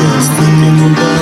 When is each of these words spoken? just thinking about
just 0.00 0.32
thinking 0.32 0.92
about 0.92 1.19